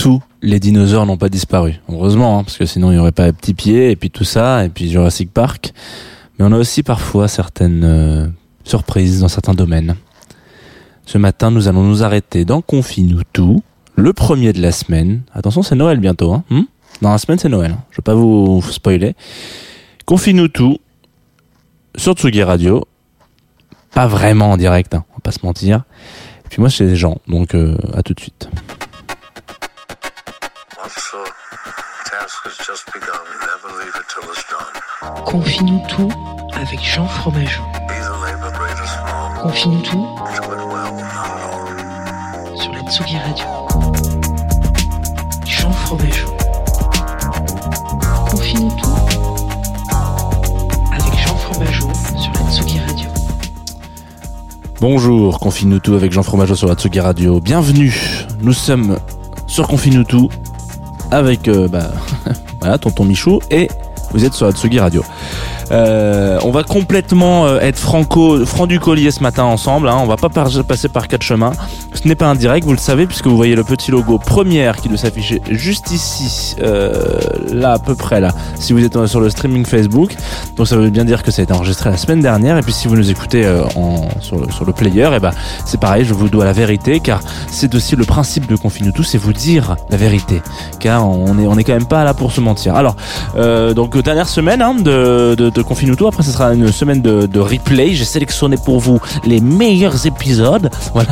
[0.00, 1.74] Tous les dinosaures n'ont pas disparu.
[1.90, 4.64] Heureusement, hein, parce que sinon il n'y aurait pas Petit Pied et puis tout ça,
[4.64, 5.74] et puis Jurassic Park.
[6.38, 8.26] Mais on a aussi parfois certaines euh,
[8.64, 9.96] surprises dans certains domaines.
[11.04, 13.62] Ce matin, nous allons nous arrêter dans Confine-nous tout,
[13.94, 15.20] le premier de la semaine.
[15.34, 16.32] Attention, c'est Noël bientôt.
[16.32, 16.62] Hein hmm
[17.02, 17.72] dans la semaine, c'est Noël.
[17.72, 17.84] hein.
[17.90, 19.14] Je vais pas vous spoiler.
[20.06, 20.78] Confine-nous tout
[21.96, 22.86] sur Tsugi Radio.
[23.94, 25.84] Pas vraiment en direct, hein, on va pas se mentir.
[26.44, 28.48] Et puis moi, c'est des gens, donc euh, à tout de suite.
[35.24, 36.10] Confie-nous tout
[36.54, 37.62] avec Jean Fromageau.
[39.40, 40.06] Confie-nous tout
[42.56, 43.46] sur la Tsugi Radio.
[45.46, 46.36] Jean Fromageau.
[48.30, 48.96] Confie-nous tout
[50.92, 53.08] avec Jean Fromageau sur la Tsugi Radio.
[54.80, 57.40] Bonjour, Confine-nous tout avec Jean Fromageau sur la Tsugi Radio.
[57.40, 58.98] Bienvenue, nous sommes
[59.46, 60.28] sur Confine-nous tout
[61.10, 61.90] avec euh, bah,
[62.60, 63.68] voilà, Tonton Michou et
[64.12, 65.04] vous êtes sur la Tsugi Radio.
[65.70, 69.88] Euh, on va complètement euh, être franco, franc du collier ce matin ensemble.
[69.88, 69.98] Hein.
[70.00, 71.52] On va pas passer par quatre chemins.
[71.92, 74.76] Ce n'est pas un direct, vous le savez, puisque vous voyez le petit logo première
[74.76, 77.18] qui doit s'afficher juste ici, euh,
[77.52, 78.32] là à peu près là.
[78.58, 80.14] Si vous êtes sur le streaming Facebook,
[80.56, 82.56] donc ça veut bien dire que ça a été enregistré la semaine dernière.
[82.56, 85.32] Et puis si vous nous écoutez euh, en, sur, le, sur le player, et ben
[85.66, 89.18] c'est pareil, je vous dois la vérité, car c'est aussi le principe de Confine c'est
[89.18, 90.42] vous dire la vérité,
[90.78, 92.76] car on est on est quand même pas là pour se mentir.
[92.76, 92.96] Alors
[93.36, 95.94] euh, donc dernière semaine hein, de, de, de Confine.
[96.06, 97.94] Après ce sera une semaine de, de replay.
[97.94, 100.70] J'ai sélectionné pour vous les meilleurs épisodes.
[100.94, 101.10] Voilà.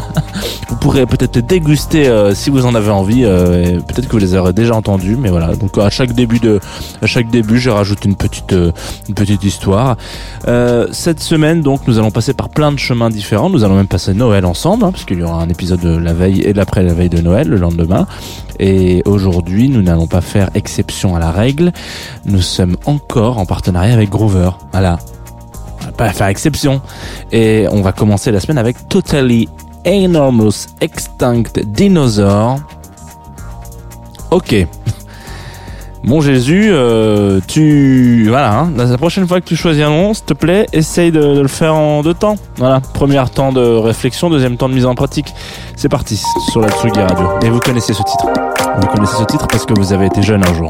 [0.68, 3.24] Vous pourrez peut-être déguster euh, si vous en avez envie.
[3.24, 5.56] euh, peut-être que vous les aurez déjà entendus, mais voilà.
[5.56, 6.60] Donc à chaque début de,
[7.00, 8.70] à chaque début, je rajoute une petite, euh,
[9.08, 9.96] une petite histoire.
[10.46, 13.48] Euh, cette semaine, donc, nous allons passer par plein de chemins différents.
[13.48, 16.12] Nous allons même passer Noël ensemble, hein, parce qu'il y aura un épisode de la
[16.12, 18.06] veille et l'après la veille de Noël le lendemain.
[18.60, 21.72] Et aujourd'hui, nous n'allons pas faire exception à la règle.
[22.26, 24.50] Nous sommes encore en partenariat avec Groover.
[24.72, 24.98] Voilà.
[25.80, 26.82] On va pas faire exception.
[27.32, 29.48] Et on va commencer la semaine avec Totally
[29.86, 32.58] Enormous Extinct Dinosaur.
[34.30, 34.66] Ok.
[36.04, 38.26] Mon Jésus, euh, tu...
[38.28, 41.20] Voilà, hein, la prochaine fois que tu choisis un nom, s'il te plaît, essaye de,
[41.20, 42.36] de le faire en deux temps.
[42.56, 45.34] Voilà, premier temps de réflexion, deuxième temps de mise en pratique.
[45.76, 47.26] C'est parti, sur la Tsugi Radio.
[47.42, 48.26] Et vous connaissez ce titre.
[48.80, 50.68] Vous connaissez ce titre parce que vous avez été jeune un jour.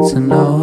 [0.00, 0.55] Need to know,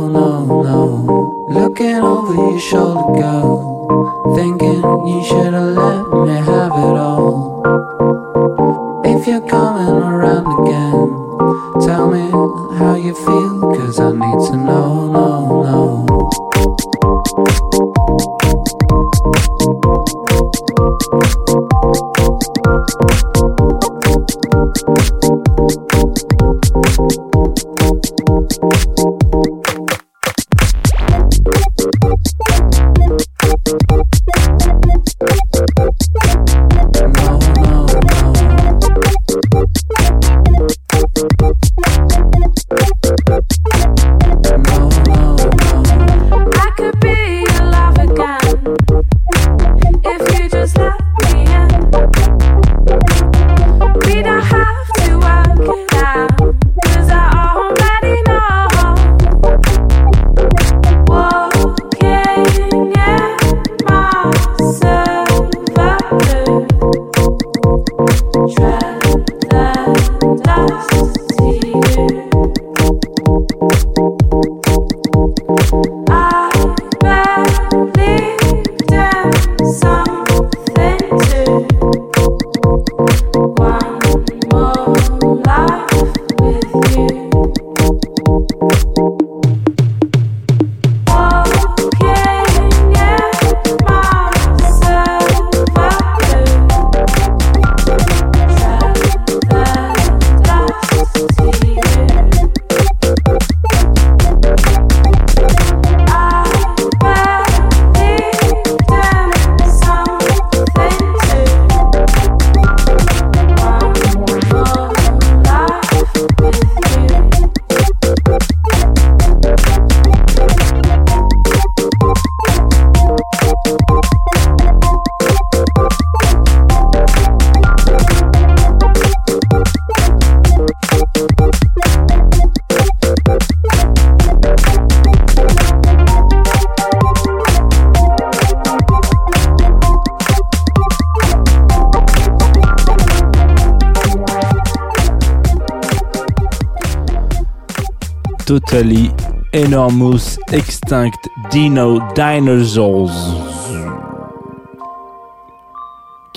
[148.46, 149.10] Totally
[149.54, 153.53] Enormous Extinct Dino Dinosaurs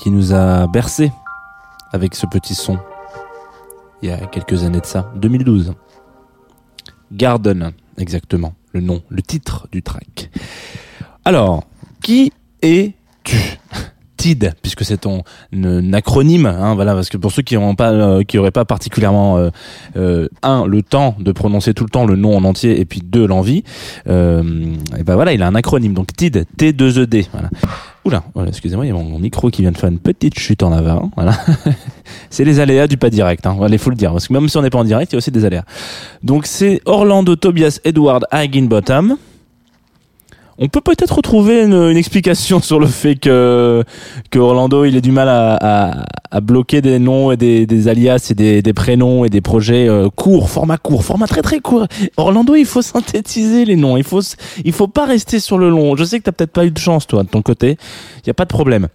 [0.07, 1.11] qui nous a bercé
[1.91, 2.77] avec ce petit son
[4.01, 5.73] il y a quelques années de ça, 2012.
[7.11, 10.29] Garden, exactement, le nom, le titre du track.
[11.25, 11.65] Alors,
[12.01, 12.31] qui
[12.61, 13.35] es-tu?
[14.17, 15.21] TID, puisque c'est ton
[15.53, 19.49] n- acronyme, hein, voilà, parce que pour ceux qui n'auraient pas, euh, pas particulièrement euh,
[19.95, 23.01] euh, un le temps de prononcer tout le temps le nom en entier, et puis
[23.01, 23.63] deux l'envie,
[24.07, 27.49] euh, et ben voilà, il a un acronyme, donc TID, T2ED, voilà.
[28.07, 30.63] Oula, voilà, excusez-moi, il y a mon micro qui vient de faire une petite chute
[30.63, 31.33] en avant, voilà.
[32.29, 34.55] c'est les aléas du pas direct, hein, il faut le dire, parce que même si
[34.55, 35.65] on n'est pas en direct, il y a aussi des aléas.
[36.23, 39.17] Donc c'est Orlando Tobias Edward Higginbottom.
[40.59, 43.83] On peut peut-être retrouver une, explication sur le fait que,
[44.31, 48.31] que Orlando il ait du mal à, à, à bloquer des noms et des, alias
[48.31, 51.87] et des, prénoms et des projets euh, courts, format court, format très très court.
[52.17, 53.97] Orlando, il faut synthétiser les noms.
[53.97, 54.21] Il faut
[54.65, 55.95] il faut pas rester sur le long.
[55.95, 57.77] Je sais que t'as peut-être pas eu de chance toi de ton côté.
[58.23, 58.87] Il y a pas de problème.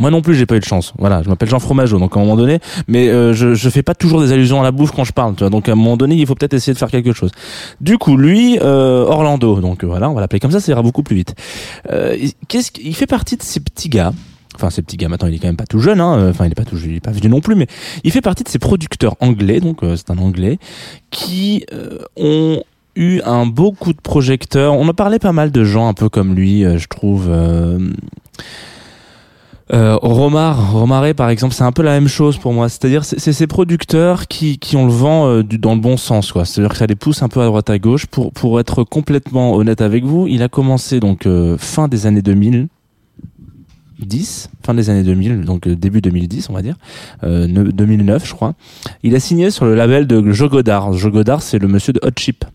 [0.00, 0.92] Moi non plus, j'ai pas eu de chance.
[0.98, 3.82] Voilà, je m'appelle Jean Fromageau, donc à un moment donné, mais euh, je, je fais
[3.82, 5.50] pas toujours des allusions à la bouffe quand je parle, tu vois.
[5.50, 7.30] Donc à un moment donné, il faut peut-être essayer de faire quelque chose.
[7.80, 10.82] Du coup, lui, euh, Orlando, donc euh, voilà, on va l'appeler comme ça, ça ira
[10.82, 11.34] beaucoup plus vite.
[11.92, 12.16] Euh,
[12.48, 14.12] qu'est-ce qu'il fait partie de ces petits gars
[14.56, 16.28] Enfin, ces petits gars, maintenant, il est quand même pas tout jeune, hein.
[16.28, 17.66] Enfin, il est pas tout, il est pas vieux non plus, mais
[18.04, 20.58] il fait partie de ces producteurs anglais, donc euh, c'est un anglais,
[21.10, 22.62] qui euh, ont
[22.96, 24.74] eu un beau coup de projecteur.
[24.74, 27.30] On a parlé pas mal de gens un peu comme lui, euh, je trouve.
[29.72, 32.68] Euh, Romar, Romaré par exemple, c'est un peu la même chose pour moi.
[32.68, 36.44] C'est-à-dire, c'est ces producteurs qui, qui ont le vent euh, dans le bon sens, quoi.
[36.44, 38.06] C'est-à-dire que ça les pousse un peu à droite à gauche.
[38.06, 42.22] Pour pour être complètement honnête avec vous, il a commencé donc euh, fin des années
[42.22, 42.68] 2000.
[44.00, 46.76] 10, fin des années 2000, donc euh, début 2010 on va dire,
[47.22, 48.54] euh, ne- 2009 je crois.
[49.02, 50.94] Il a signé sur le label de Joe Godard.
[50.94, 52.46] Joe Godard c'est le monsieur de Hot Chip.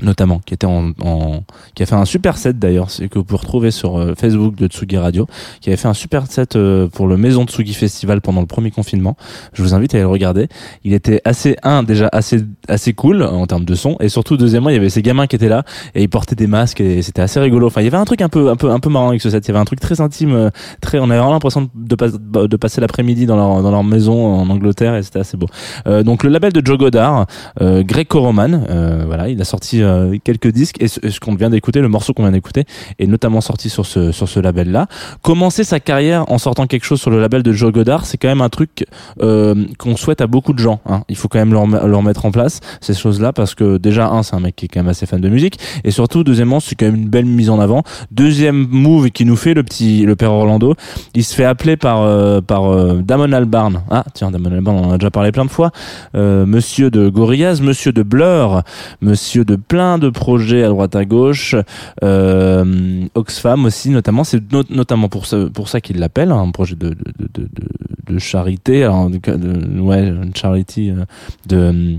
[0.00, 1.42] Notamment qui était en, en-
[1.74, 4.54] qui a fait un super set d'ailleurs c'est que vous pouvez retrouver sur euh, Facebook
[4.56, 5.26] de Tsugi Radio
[5.60, 8.70] qui avait fait un super set euh, pour le Maison Tsugi Festival pendant le premier
[8.70, 9.16] confinement.
[9.52, 10.48] Je vous invite à aller le regarder.
[10.84, 14.70] Il était assez un déjà assez assez cool en termes de son et surtout deuxièmement
[14.70, 15.62] il y avait ces gamins qui étaient là
[15.94, 17.66] et ils portaient des masques et c'était assez rigolo.
[17.66, 19.28] Enfin il y avait un truc un peu un peu un peu marrant avec ce
[19.30, 19.44] set.
[19.44, 22.08] Il y avait un truc très intime euh, très on avait vraiment l'impression de, pas-
[22.08, 25.46] de passer l'après-midi dans leur dans leur maison en Angleterre et c'était assez beau.
[25.86, 27.26] Euh, donc le label de Joe Godard
[27.60, 30.80] euh, Greco-Roman euh, voilà il a sorti euh, quelques disques.
[30.80, 32.64] Et ce, qu'on vient d'écouter le morceau qu'on vient d'écouter
[32.98, 34.86] est notamment sorti sur ce sur ce label là
[35.22, 38.28] commencer sa carrière en sortant quelque chose sur le label de Joe Godard c'est quand
[38.28, 38.84] même un truc
[39.20, 41.02] euh, qu'on souhaite à beaucoup de gens hein.
[41.08, 44.08] il faut quand même leur, leur mettre en place ces choses là parce que déjà
[44.08, 45.58] un c'est un mec qui est quand même assez fan de musique.
[45.84, 47.82] Et surtout deuxièmement c'est quand même une belle mise en avant.
[48.10, 50.74] Deuxième move qui nous fait le petit le père Orlando
[51.14, 52.62] il se fait appeler par euh, par
[53.02, 53.82] Damon Albarn.
[53.90, 55.70] Ah tiens Damon Albarn on en a déjà parlé plein de fois.
[56.14, 58.62] Monsieur de Gorillaz monsieur de Blur
[59.00, 61.56] monsieur de plein de projets à droite à gauche.
[62.04, 64.22] Euh, Oxfam aussi notamment.
[64.22, 68.12] C'est not- notamment pour ça pour ça qu'il l'appelle un projet de de, de, de,
[68.12, 68.84] de- charité.
[68.84, 71.04] Alors de, ouais une charity euh,
[71.46, 71.96] de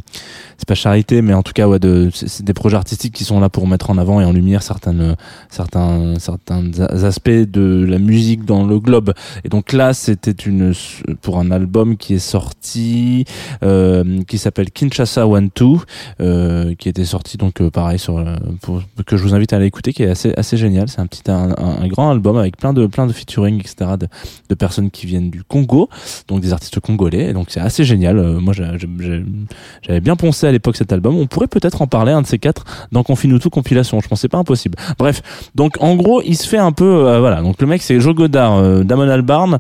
[0.60, 3.40] c'est pas charité mais en tout cas ouais de c'est des projets artistiques qui sont
[3.40, 5.16] là pour mettre en avant et en lumière certaines
[5.50, 6.64] certains certains
[7.04, 9.14] aspects de la musique dans le globe.
[9.44, 10.74] Et donc là c'était une
[11.24, 13.26] pour un album qui est sorti
[13.64, 15.82] euh, qui s'appelle Kinshasa One Two
[16.22, 18.36] euh, qui était sorti donc pareil sur euh,
[19.06, 20.88] que je vous invite à aller écouter qui est assez assez génial.
[20.90, 23.92] C'est un petit un, grand album avec plein de plein de featuring etc
[24.50, 25.90] de, personnes qui viennent du Congo
[26.28, 27.34] donc des artistes congolais.
[27.34, 28.18] Donc c'est assez génial.
[28.18, 31.16] Euh, moi j'avais bien poncé à l'époque cet album.
[31.16, 34.00] On pourrait peut-être en parler un de ces quatre dans Confinutu compilation.
[34.00, 34.78] Je pensais pas impossible.
[34.98, 35.22] Bref
[35.56, 37.42] donc en gros il se fait un peu euh, voilà.
[37.42, 39.60] Donc le mec c'est Joe Godard Damon Albarn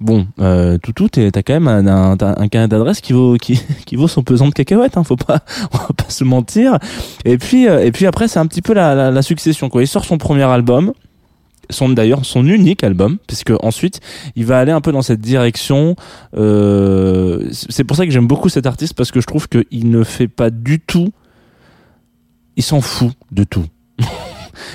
[0.00, 4.08] Bon, euh, tout tout, t'as quand même un, un, carnet d'adresse qui vaut qui, vaut
[4.08, 6.78] son pesant de cacahuètes, hein, faut pas va pas se mentir.
[7.24, 9.82] Et puis euh, et puis après c'est un petit peu la succession quoi.
[9.82, 10.92] Il sort son premier album,
[11.70, 14.00] son d'ailleurs son unique album, puisque ensuite
[14.36, 15.96] il va aller un peu dans cette direction.
[16.36, 20.02] Euh, c'est pour ça que j'aime beaucoup cet artiste parce que je trouve qu'il ne
[20.04, 21.12] fait pas du tout,
[22.56, 23.66] il s'en fout de tout.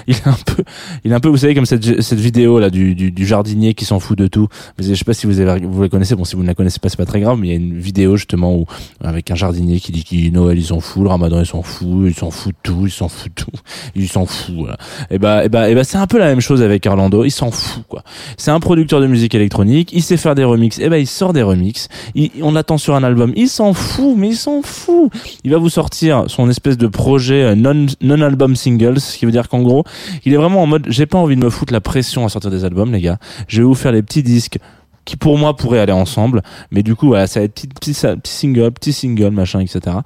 [0.07, 0.63] il est un peu,
[1.03, 3.73] il est un peu, vous savez, comme cette, cette vidéo là du, du, du jardinier
[3.73, 4.47] qui s'en fout de tout.
[4.77, 6.15] Mais je sais pas si vous avez, vous la connaissez.
[6.15, 7.37] Bon, si vous ne la connaissez pas, c'est pas très grave.
[7.39, 8.65] Mais il y a une vidéo justement où
[9.03, 12.05] avec un jardinier qui dit qu'il Noël il s'en fout, le Ramadan il s'en fout,
[12.05, 13.59] il s'en fout de tout, il s'en fout de tout,
[13.95, 14.55] il s'en fout.
[14.55, 14.77] Voilà.
[15.09, 17.23] Et bah, et bah, et bah, c'est un peu la même chose avec Orlando.
[17.23, 18.03] Il s'en fout quoi.
[18.37, 19.91] C'est un producteur de musique électronique.
[19.93, 20.79] Il sait faire des remixes.
[20.79, 21.87] Et bah, il sort des remixes.
[22.15, 23.33] Il, on l'attend sur un album.
[23.35, 25.11] Il s'en fout, mais il s'en fout.
[25.43, 29.25] Il va vous sortir son espèce de projet euh, non non album singles, ce qui
[29.25, 29.83] veut dire qu'en gros,
[30.25, 32.51] il est vraiment en mode j'ai pas envie de me foutre la pression à sortir
[32.51, 33.17] des albums, les gars.
[33.47, 34.57] Je vais vous faire les petits disques
[35.05, 37.93] qui pour moi pourraient aller ensemble, mais du coup voilà, ça va être petit petit,
[37.93, 39.97] petit single, petit single, machin, etc.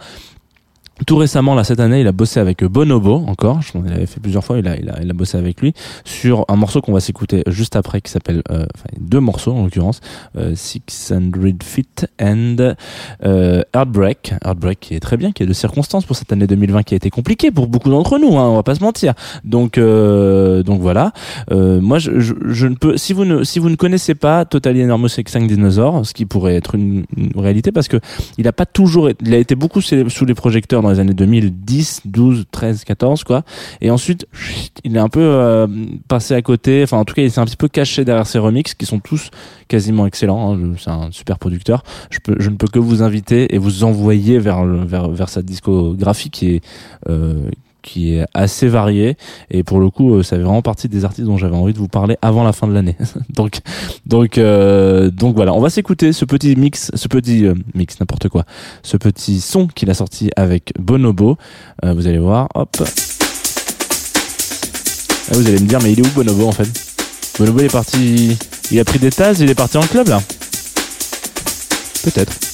[1.07, 3.61] Tout récemment, là, cette année, il a bossé avec Bonobo, encore.
[3.61, 5.73] Je il avait fait plusieurs fois, il a, il a, il a bossé avec lui
[6.05, 9.63] sur un morceau qu'on va s'écouter juste après qui s'appelle, euh, enfin, deux morceaux en
[9.63, 10.01] l'occurrence,
[10.37, 11.31] euh, 600
[11.63, 12.75] Feet and
[13.25, 14.35] euh, Heartbreak.
[14.45, 16.97] Heartbreak qui est très bien, qui est de circonstance pour cette année 2020 qui a
[16.97, 19.13] été compliquée pour beaucoup d'entre nous, hein, on va pas se mentir.
[19.43, 21.11] Donc, euh, donc voilà.
[21.51, 24.45] Euh, moi, je, je, je ne peux, si vous ne, si vous ne connaissez pas
[24.45, 27.97] Totally Enormous Extinct Dinosaur, ce qui pourrait être une, une réalité parce que
[28.37, 32.01] il a pas toujours, il a été beaucoup sous les projecteurs dans les années 2010,
[32.05, 33.43] 12, 13, 14 quoi.
[33.81, 34.27] Et ensuite,
[34.83, 35.67] il est un peu euh,
[36.07, 36.83] passé à côté.
[36.83, 38.99] Enfin, en tout cas, il s'est un petit peu caché derrière ses remixes qui sont
[38.99, 39.31] tous
[39.67, 40.55] quasiment excellents.
[40.55, 40.73] Hein.
[40.77, 41.83] C'est un super producteur.
[42.11, 45.41] Je, peux, je ne peux que vous inviter et vous envoyer vers vers vers sa
[45.41, 46.61] discographie qui est
[47.09, 47.49] euh,
[47.83, 49.17] qui est assez varié.
[49.51, 51.77] Et pour le coup euh, ça fait vraiment partie des artistes dont j'avais envie de
[51.77, 52.95] vous parler avant la fin de l'année.
[53.29, 53.59] Donc
[54.07, 55.53] donc euh, donc voilà.
[55.53, 58.45] On va s'écouter ce petit mix ce petit euh, mix n'importe quoi.
[58.81, 61.37] Ce petit son qu'il a sorti avec Bonobo.
[61.83, 62.77] Vous allez voir hop.
[65.29, 66.69] Ah, vous allez me dire mais il est où Bonobo en fait?
[67.37, 68.37] Bonobo il est parti
[68.71, 70.21] il a pris des tasses il est parti en club là?
[72.03, 72.52] Peut-être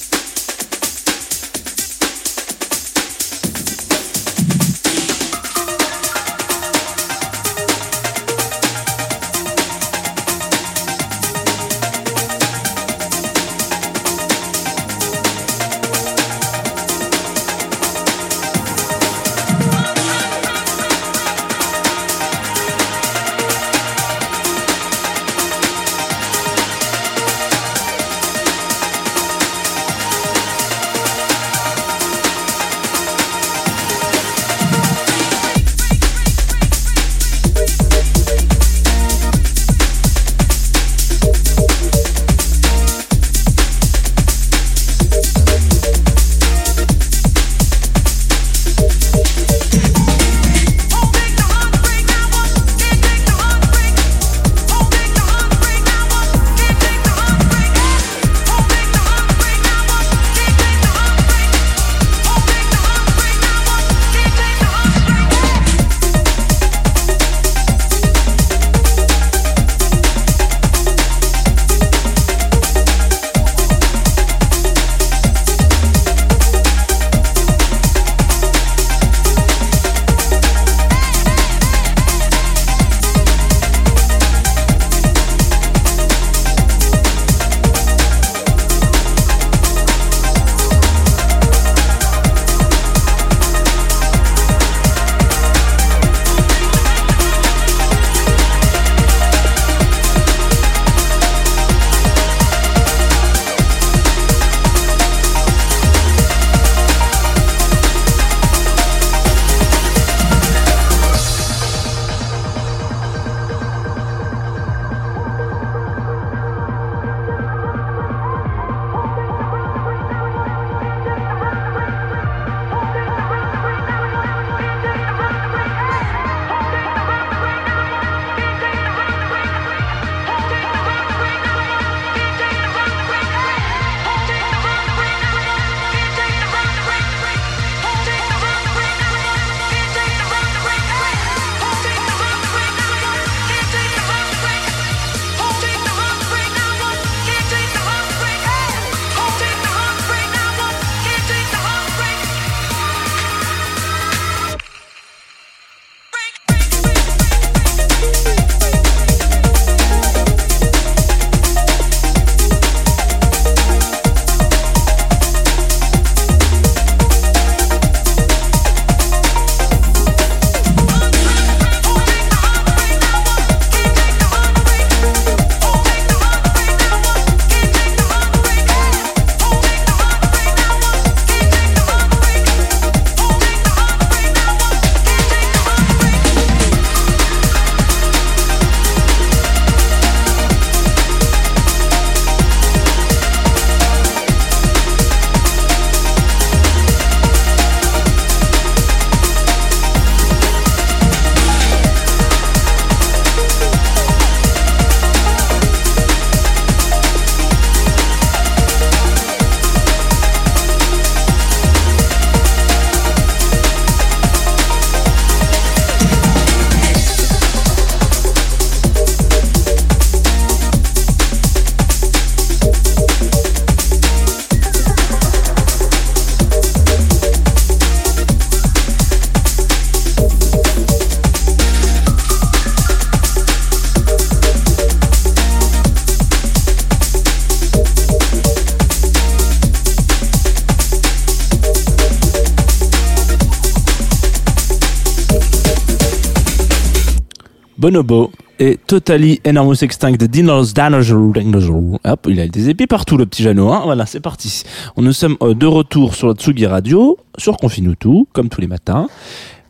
[247.80, 251.98] Bonobo et Totally Enormous Extinct Dinos Dinosaur.
[252.04, 253.72] Hop, il a des épées partout, le petit Jeannot.
[253.72, 254.64] Hein voilà, c'est parti.
[254.98, 259.08] Nous sommes euh, de retour sur la Tsugi Radio, sur Confinutu, comme tous les matins.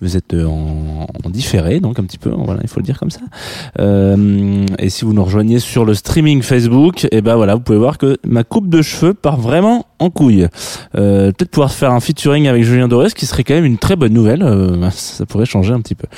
[0.00, 3.10] Vous êtes euh, en, différé, donc un petit peu, voilà, il faut le dire comme
[3.10, 3.20] ça.
[3.78, 7.78] Euh, et si vous nous rejoignez sur le streaming Facebook, et ben voilà, vous pouvez
[7.78, 10.48] voir que ma coupe de cheveux part vraiment en couille.
[10.96, 13.78] Euh, Peut-être pouvoir faire un featuring avec Julien Doré, ce qui serait quand même une
[13.78, 14.42] très bonne nouvelle.
[14.42, 16.08] Euh, ça pourrait changer un petit peu.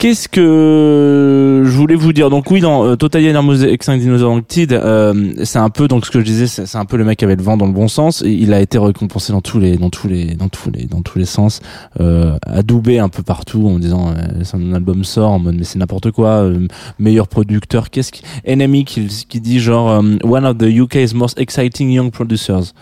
[0.00, 4.72] Qu'est-ce que je voulais vous dire Donc oui, dans euh, Total Enormous Extinct Dinosaur Anctid,
[4.72, 7.26] euh, c'est un peu donc ce que je disais, c'est un peu le mec qui
[7.26, 8.22] avait le vent dans le bon sens.
[8.24, 11.18] Il a été récompensé dans tous les, dans tous les, dans tous les, dans tous
[11.18, 11.60] les sens,
[12.00, 15.78] euh, adoubé un peu partout en disant euh, son album sort en mode mais c'est
[15.78, 16.66] n'importe quoi, euh,
[16.98, 17.90] meilleur producteur.
[17.90, 22.10] Qu'est-ce qui Enemy qui, qui dit genre euh, one of the UK's most exciting young
[22.10, 22.72] producers.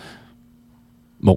[1.21, 1.37] Bon,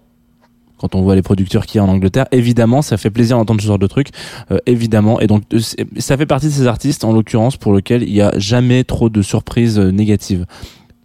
[0.82, 2.26] quand on voit les producteurs qu'il y a en Angleterre.
[2.32, 4.08] Évidemment, ça fait plaisir d'entendre ce genre de truc,
[4.52, 5.22] euh, évidemment.
[5.22, 5.60] Et donc, euh,
[6.00, 9.10] ça fait partie de ces artistes, en l'occurrence, pour lesquels il y a jamais trop
[9.10, 10.46] de surprises euh, négatives.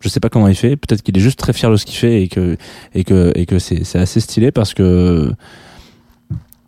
[0.00, 0.76] Je sais pas comment il fait.
[0.76, 2.56] Peut-être qu'il est juste très fier de ce qu'il fait et que
[2.94, 5.32] et que et que c'est assez stylé parce que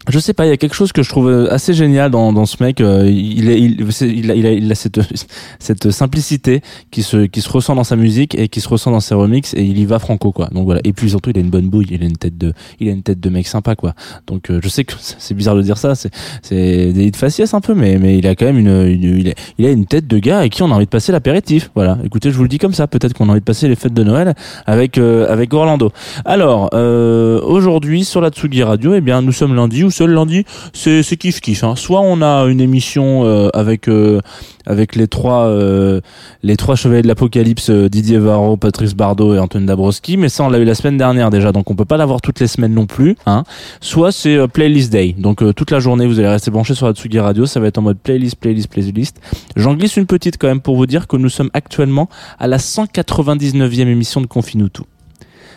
[0.08, 2.32] je sais pas, il y a quelque chose que je trouve euh, assez génial dans,
[2.32, 2.80] dans ce mec.
[2.80, 5.00] euh, Il, est, il, il, a, il, a, il a cette,
[5.58, 9.00] cette simplicité qui se, qui se ressent dans sa musique et qui se ressent dans
[9.00, 10.48] ses remixes et il y va franco quoi.
[10.52, 10.80] Donc voilà.
[10.84, 12.92] Et puis surtout, il a une bonne bouille, il a une tête de, il a
[12.92, 13.94] une tête de mec sympa quoi.
[14.26, 16.10] Donc euh, je sais que c'est bizarre de dire ça, c'est,
[16.50, 19.70] des hits faciès un peu, mais, mais il a quand même une, une- il, a,
[19.70, 21.70] une tête de gars avec qui on a envie de passer l'apéritif.
[21.74, 21.98] Voilà.
[22.04, 22.86] Écoutez, je vous le dis comme ça.
[22.86, 24.34] Peut-être qu'on a envie de passer les fêtes de Noël
[24.66, 25.90] avec, euh, avec Orlando.
[26.24, 30.44] Alors euh, aujourd'hui sur la Tsugi Radio, eh bien nous sommes lundi ou seul lundi,
[30.72, 31.64] c'est c'est kiff kiff.
[31.64, 31.74] Hein.
[31.76, 34.20] Soit on a une émission euh, avec euh,
[34.66, 36.00] avec les trois euh,
[36.42, 40.50] les trois chevaliers de l'apocalypse, Didier Varro, Patrice Bardot et Antoine Dabrowski, mais ça on
[40.50, 42.86] l'a eu la semaine dernière déjà, donc on peut pas l'avoir toutes les semaines non
[42.86, 43.16] plus.
[43.26, 43.42] Hein.
[43.80, 47.46] Soit c'est playlist day, donc toute la journée vous allez rester branché sur la Radio,
[47.46, 49.20] ça va être en mode playlist playlist playlist.
[49.56, 52.08] J'en glisse une petite quand même pour vous dire que nous sommes actuellement
[52.38, 54.82] à la 199e émission de Confinutu.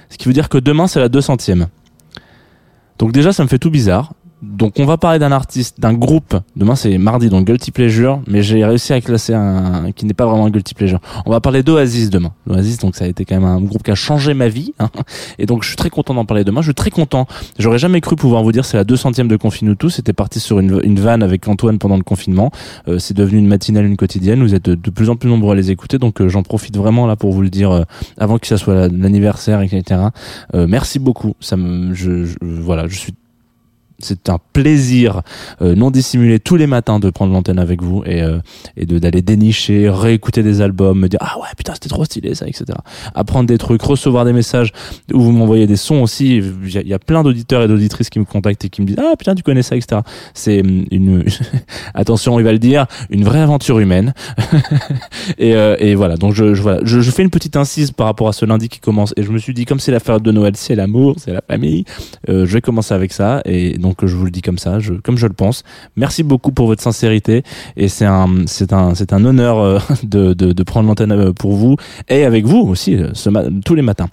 [0.09, 1.67] Ce qui veut dire que demain c'est la 200e.
[2.97, 4.13] Donc déjà ça me fait tout bizarre.
[4.41, 6.35] Donc on va parler d'un artiste, d'un groupe.
[6.55, 10.25] Demain c'est mardi, donc Guilty Pleasure, mais j'ai réussi à classer un qui n'est pas
[10.25, 10.99] vraiment un Guilty Pleasure.
[11.25, 12.31] On va parler d'Oasis demain.
[12.49, 14.73] Oasis, donc ça a été quand même un groupe qui a changé ma vie.
[14.79, 14.89] hein.
[15.37, 16.61] Et donc je suis très content d'en parler demain.
[16.61, 17.27] Je suis très content.
[17.59, 19.89] J'aurais jamais cru pouvoir vous dire c'est la 200e de Confinutu.
[19.91, 22.51] C'était parti sur une, une vanne avec Antoine pendant le confinement.
[22.87, 24.41] Euh, c'est devenu une matinale, une quotidienne.
[24.41, 27.05] Vous êtes de, plus en plus nombreux à les écouter, donc euh, j'en profite vraiment
[27.05, 27.83] là pour vous le dire euh,
[28.17, 30.01] avant que ça soit la- l'anniversaire, etc.
[30.55, 31.33] Euh, merci beaucoup.
[31.39, 33.13] Ça me, je- voilà, je suis
[34.03, 35.21] c'est un plaisir
[35.61, 38.39] euh, non dissimulé tous les matins de prendre l'antenne avec vous et, euh,
[38.77, 42.35] et de d'aller dénicher, réécouter des albums, me dire ah ouais putain c'était trop stylé
[42.35, 42.65] ça, etc.
[43.15, 44.71] Apprendre des trucs, recevoir des messages
[45.13, 46.37] où vous m'envoyez des sons aussi.
[46.37, 49.15] Il y a, plein d'auditeurs et d'auditrices qui me contactent et qui me disent ah
[49.17, 50.01] putain tu connais ça, etc.
[50.33, 51.23] C'est hum, une
[51.93, 54.13] attention il va le dire une vraie aventure humaine
[55.37, 58.27] et, euh, et voilà donc je, je, voilà, je fais une petite incise par rapport
[58.27, 60.31] à ce lundi qui commence et je me suis dit comme c'est la période de
[60.31, 61.85] Noël c'est l'amour c'est la famille
[62.29, 64.93] euh, je vais commencer avec ça et donc je vous le dis comme ça je,
[64.93, 65.63] comme je le pense
[65.95, 67.43] merci beaucoup pour votre sincérité
[67.77, 71.75] et c'est un c'est un honneur euh, de, de, prendre l'antenne euh, pour vous
[72.09, 73.29] et avec vous aussi euh, ce
[73.61, 74.09] tous les matins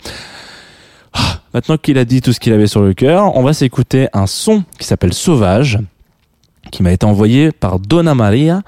[1.12, 4.08] Ah, Maintenant qu'il a dit tout ce qu'il avait sur le cœur, on va s'écouter
[4.12, 5.78] un son qui s'appelle Sauvage,
[6.70, 8.62] qui m'a été envoyé par Donna Maria.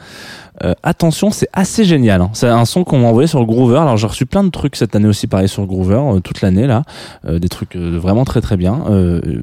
[0.62, 2.20] Euh, attention, c'est assez génial.
[2.20, 2.30] hein.
[2.34, 3.78] C'est un son qu'on m'a envoyé sur Groover.
[3.78, 6.66] Alors j'ai reçu plein de trucs cette année aussi, pareil sur Groover, euh, toute l'année
[6.66, 6.82] là,
[7.26, 8.84] Euh, des trucs vraiment très très bien.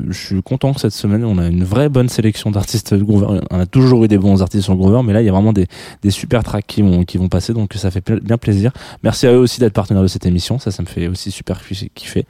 [0.09, 3.39] Je suis content que cette semaine on a une vraie bonne sélection d'artistes de Groover.
[3.51, 5.53] On a toujours eu des bons artistes sur Groover, mais là il y a vraiment
[5.53, 5.67] des,
[6.09, 8.71] super tracks qui vont passer, donc ça fait bien plaisir.
[9.03, 11.61] Merci à eux aussi d'être partenaires de cette émission, ça ça me fait aussi super
[11.95, 12.25] kiffer.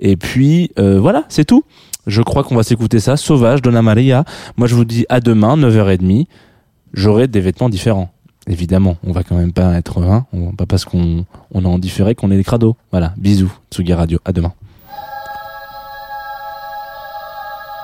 [0.00, 1.64] Et puis voilà, c'est tout.
[2.06, 3.16] Je crois qu'on va s'écouter ça.
[3.16, 4.24] Sauvage, Donna Maria.
[4.56, 6.26] Moi, je vous dis à demain, 9h30.
[6.94, 8.10] J'aurai des vêtements différents.
[8.48, 11.78] Évidemment, on va quand même pas être un, on, pas parce qu'on on a en
[11.78, 12.76] différé qu'on est des crados.
[12.92, 14.52] Voilà, bisous, Tsugi Radio, à demain.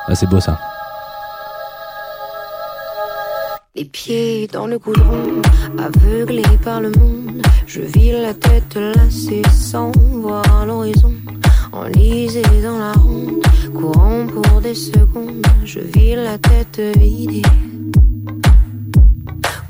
[0.07, 0.59] Ah, c'est beau ça.
[3.75, 5.43] Les pieds dans le goudron,
[5.79, 7.43] aveuglé par le monde.
[7.67, 11.13] Je vis la tête lassée sans voir l'horizon.
[11.73, 13.43] Enlisé dans la ronde,
[13.75, 15.47] courant pour des secondes.
[15.65, 17.43] Je vis la tête vidée.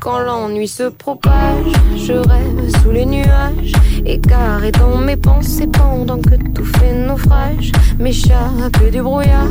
[0.02, 3.72] Quand l'ennui se propage, je rêve sous les nuages,
[4.04, 7.70] égaré dans mes pensées pendant que tout fait naufrage.
[8.00, 9.46] M'échapper du brouillard,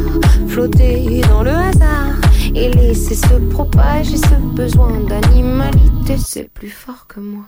[0.49, 2.15] flotter dans le hasard
[2.53, 7.43] et laisser se propager ce besoin d'animalité, c'est plus fort que moi.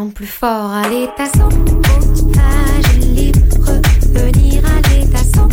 [0.00, 5.52] Plus fort à l'état sauvage libre, revenir à l'état sauvage.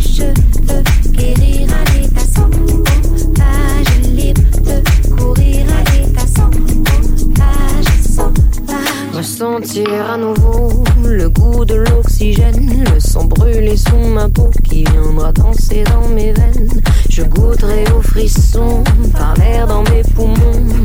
[0.00, 0.22] Je
[0.62, 9.16] veux guérir à l'état sauvage libre, de courir à l'état sauvage, sauvage.
[9.16, 15.32] Ressentir à nouveau le goût de l'oxygène, le sang brûlé sous ma peau qui viendra
[15.32, 16.80] danser dans mes veines.
[17.10, 20.84] Je goûterai au frisson par l'air dans mes poumons.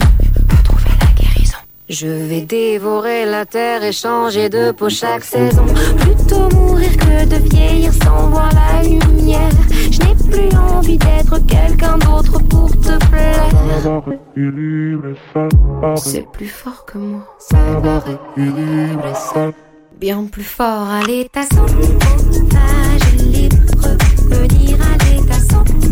[1.89, 5.65] Je vais dévorer la terre et changer de peau chaque saison.
[5.97, 9.49] Plutôt mourir que de vieillir sans voir la lumière.
[9.89, 13.43] Je n'ai plus envie d'être quelqu'un d'autre pour te plaire.
[15.95, 17.25] C'est plus fort que moi.
[19.99, 23.58] Bien plus fort à l'état sauvage libre.
[24.30, 25.89] Revenir à l'état sauvage.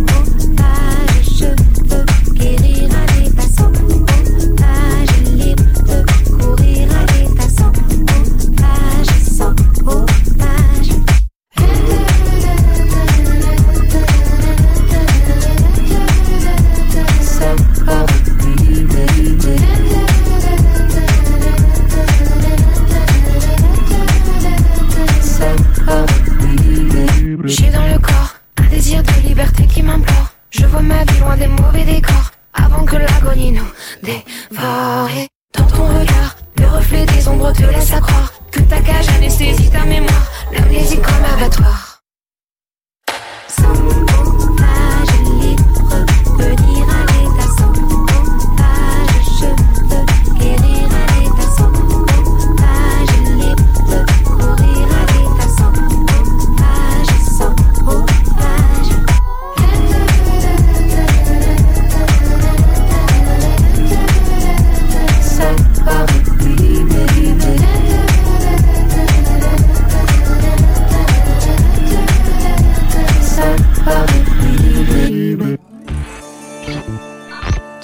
[35.54, 39.86] Dans ton regard, le reflet des ombres te laisse croire que ta cage anesthésie ta
[39.86, 40.28] mémoire.
[40.52, 42.02] L'amnésie comme abattoir.
[43.48, 46.06] Sauvage libre,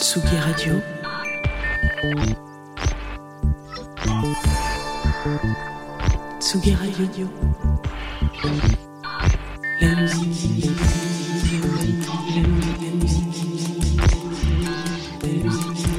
[0.04, 0.84] Tsugi Radio.
[6.40, 7.30] Tsugi Radio.
[9.80, 10.72] La musique.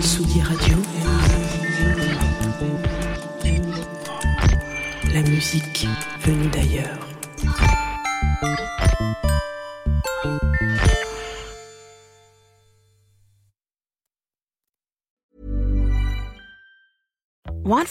[0.01, 0.77] Tsugi Radio.
[5.15, 5.89] La musique
[6.21, 7.04] venue d'ailleurs.